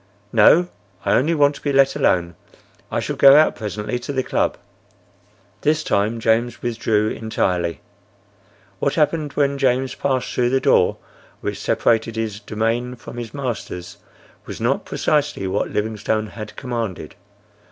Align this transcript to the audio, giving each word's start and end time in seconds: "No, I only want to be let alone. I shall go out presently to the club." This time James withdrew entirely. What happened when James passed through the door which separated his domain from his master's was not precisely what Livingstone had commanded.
"No, 0.33 0.67
I 1.05 1.13
only 1.13 1.35
want 1.35 1.53
to 1.53 1.61
be 1.61 1.71
let 1.71 1.95
alone. 1.95 2.33
I 2.91 2.99
shall 2.99 3.15
go 3.15 3.35
out 3.35 3.55
presently 3.55 3.99
to 3.99 4.11
the 4.11 4.23
club." 4.23 4.57
This 5.61 5.83
time 5.83 6.19
James 6.19 6.63
withdrew 6.63 7.09
entirely. 7.09 7.81
What 8.79 8.95
happened 8.95 9.33
when 9.33 9.59
James 9.59 9.93
passed 9.93 10.33
through 10.33 10.49
the 10.49 10.59
door 10.59 10.97
which 11.41 11.61
separated 11.61 12.15
his 12.15 12.39
domain 12.39 12.95
from 12.95 13.17
his 13.17 13.31
master's 13.31 13.97
was 14.47 14.59
not 14.59 14.85
precisely 14.85 15.45
what 15.45 15.69
Livingstone 15.69 16.25
had 16.29 16.55
commanded. 16.55 17.13